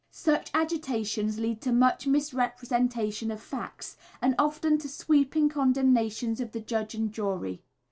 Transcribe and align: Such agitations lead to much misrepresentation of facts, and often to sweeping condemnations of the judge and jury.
Such 0.09 0.49
agitations 0.55 1.37
lead 1.37 1.61
to 1.61 1.71
much 1.71 2.07
misrepresentation 2.07 3.29
of 3.29 3.39
facts, 3.39 3.97
and 4.19 4.33
often 4.39 4.79
to 4.79 4.89
sweeping 4.89 5.47
condemnations 5.47 6.41
of 6.41 6.53
the 6.53 6.59
judge 6.59 6.95
and 6.95 7.11
jury. 7.11 7.61